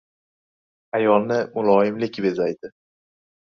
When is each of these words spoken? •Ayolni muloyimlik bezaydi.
•Ayolni 1.01 1.39
muloyimlik 1.59 2.21
bezaydi. 2.29 2.77